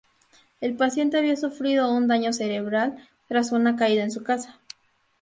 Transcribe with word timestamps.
El 0.61 0.75
paciente 0.77 1.19
había 1.19 1.35
sufrido 1.37 1.93
un 1.93 2.07
daño 2.07 2.33
cerebral 2.33 3.07
tras 3.27 3.51
una 3.51 3.75
caída 3.75 4.01
en 4.01 4.09
su 4.09 4.23
casa. 4.23 4.59